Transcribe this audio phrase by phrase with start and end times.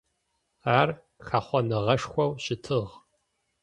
[0.79, 0.89] Ар
[1.27, 2.91] хэхъоныгъэшхоу щытыгъ.